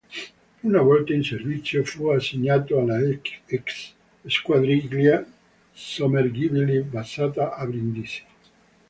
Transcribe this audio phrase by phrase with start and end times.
[0.63, 3.93] Una volta in servizio fu assegnato alla X
[4.25, 5.23] Squadriglia
[5.71, 8.23] Sommergibili, basata a Brindisi.